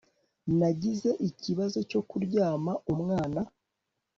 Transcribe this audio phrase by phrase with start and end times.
[0.59, 3.41] Nagize ikibazo cyo kuryama umwana